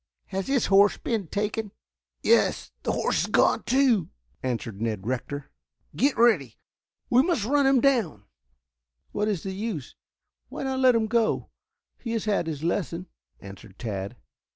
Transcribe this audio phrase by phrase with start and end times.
[0.29, 1.71] "Has his horse been taken?"
[2.23, 4.09] "Yes, the horse is gone too,"
[4.41, 5.51] answered Ned Rector.
[5.95, 6.57] "Get ready!
[7.11, 8.23] We must run him down,"
[9.11, 9.11] shouted Billy.
[9.11, 9.95] "What is the use?
[10.49, 11.51] Why not let him go?
[11.99, 13.09] He has had his lesson,"
[13.39, 14.17] answered Tad.